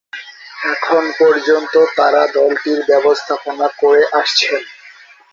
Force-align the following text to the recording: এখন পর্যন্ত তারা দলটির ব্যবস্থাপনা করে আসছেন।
এখন 0.73 1.03
পর্যন্ত 1.19 1.73
তারা 1.97 2.21
দলটির 2.33 2.79
ব্যবস্থাপনা 2.87 3.67
করে 3.81 4.03
আসছেন। 4.19 4.61